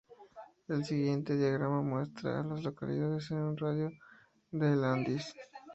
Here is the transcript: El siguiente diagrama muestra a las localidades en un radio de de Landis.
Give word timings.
El 0.67 0.83
siguiente 0.83 1.37
diagrama 1.37 1.83
muestra 1.83 2.39
a 2.39 2.43
las 2.43 2.63
localidades 2.63 3.29
en 3.29 3.37
un 3.37 3.55
radio 3.55 3.91
de 4.49 4.69
de 4.69 4.75
Landis. 4.75 5.31